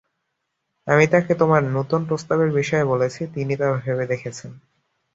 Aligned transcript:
আমি 0.87 1.05
তাঁকে 1.07 1.33
তোমার 1.35 1.61
নূতন 1.65 2.01
প্রস্তাবের 2.07 2.49
বিষয় 2.51 2.85
বলেছি, 2.85 3.21
তিনি 3.33 3.53
তা 3.57 3.67
ভেবে 3.77 4.05
দেখেছেন। 4.07 4.51